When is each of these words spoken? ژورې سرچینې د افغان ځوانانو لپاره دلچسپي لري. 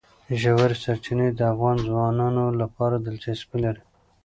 ژورې 0.41 0.75
سرچینې 0.83 1.27
د 1.33 1.39
افغان 1.53 1.77
ځوانانو 1.87 2.43
لپاره 2.61 2.95
دلچسپي 3.05 3.57
لري. 3.65 3.83